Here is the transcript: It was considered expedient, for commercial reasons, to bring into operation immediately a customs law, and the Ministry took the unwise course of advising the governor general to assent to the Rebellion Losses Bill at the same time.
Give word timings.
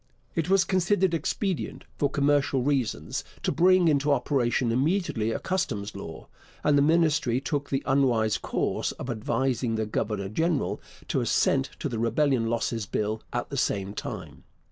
It 0.33 0.49
was 0.49 0.63
considered 0.63 1.13
expedient, 1.13 1.83
for 1.99 2.09
commercial 2.09 2.63
reasons, 2.63 3.23
to 3.43 3.51
bring 3.51 3.87
into 3.87 4.11
operation 4.11 4.71
immediately 4.71 5.29
a 5.31 5.37
customs 5.37 5.95
law, 5.95 6.27
and 6.63 6.75
the 6.75 6.81
Ministry 6.81 7.39
took 7.39 7.69
the 7.69 7.83
unwise 7.85 8.39
course 8.39 8.93
of 8.93 9.11
advising 9.11 9.75
the 9.75 9.85
governor 9.85 10.27
general 10.27 10.81
to 11.09 11.21
assent 11.21 11.69
to 11.77 11.87
the 11.87 11.99
Rebellion 11.99 12.47
Losses 12.47 12.87
Bill 12.87 13.21
at 13.31 13.51
the 13.51 13.57
same 13.57 13.93
time. 13.93 14.43